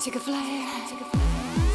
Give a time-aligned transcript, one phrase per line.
[0.00, 0.88] Take a flight.
[0.88, 1.67] Take a flight.